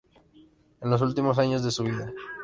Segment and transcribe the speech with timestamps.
[0.81, 2.11] En los últimos años de su vida.